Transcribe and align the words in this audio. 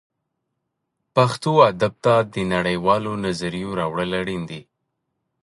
پښتو 1.15 1.51
ادب 1.71 1.93
ته 2.03 2.13
د 2.33 2.35
نړۍ 2.53 2.77
والو 2.85 3.13
نظریو 3.25 3.75
راوړل 3.79 4.11
اړین 4.21 4.41
دي 4.49 4.61